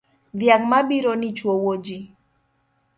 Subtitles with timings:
[0.37, 1.97] Dhiang' mabironi chwowoji.